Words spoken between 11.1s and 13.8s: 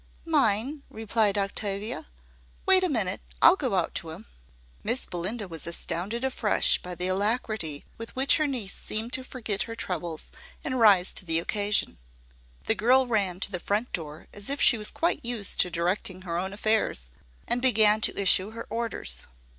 to the occasion. The girl ran to the